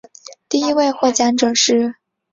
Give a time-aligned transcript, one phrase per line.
[0.49, 1.93] 第一位获奖者是。